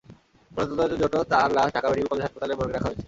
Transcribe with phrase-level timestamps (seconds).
[0.51, 2.99] ময়নাতদন্তের জন্য তাঁর লাশ ঢাকা মেডিকেল কলেজ হাসপাতালের মর্গে রাখা হয়েছে।